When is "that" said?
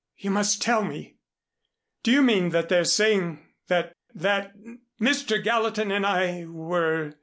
2.49-2.69, 3.67-3.93, 4.15-4.53